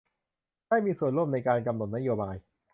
[0.67, 2.35] ได้มีส่วนร่วมในการกำหนดนโยบาย